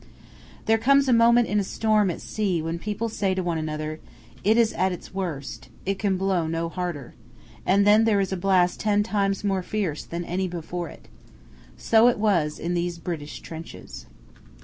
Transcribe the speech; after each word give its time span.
There 0.65 0.79
comes 0.79 1.07
a 1.07 1.13
moment 1.13 1.47
in 1.47 1.59
a 1.59 1.63
storm 1.63 2.09
at 2.09 2.21
sea 2.21 2.59
when 2.59 2.79
people 2.79 3.07
say 3.07 3.35
to 3.35 3.43
one 3.43 3.59
another, 3.59 3.99
"It 4.43 4.57
is 4.57 4.73
at 4.73 4.91
its 4.91 5.13
worst; 5.13 5.69
it 5.85 5.99
can 5.99 6.17
blow 6.17 6.47
no 6.47 6.69
harder," 6.69 7.13
and 7.67 7.85
then 7.85 8.05
there 8.05 8.19
is 8.19 8.33
a 8.33 8.35
blast 8.35 8.79
ten 8.79 9.03
times 9.03 9.43
more 9.43 9.61
fierce 9.61 10.03
than 10.03 10.25
any 10.25 10.47
before 10.47 10.89
it. 10.89 11.07
So 11.77 12.07
it 12.07 12.17
was 12.17 12.57
in 12.57 12.73
these 12.73 12.97
British 12.97 13.41
trenches. 13.41 14.07